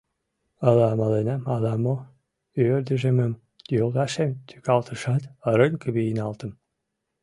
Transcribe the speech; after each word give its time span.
Ала 0.67 0.87
маленам, 1.01 1.41
ала 1.53 1.73
мо, 1.83 1.95
ӧрдыжемым 2.75 3.33
йолташем 3.75 4.31
тӱкалтышат, 4.47 5.23
рыҥ 5.57 5.73
вийналтым. 5.95 6.51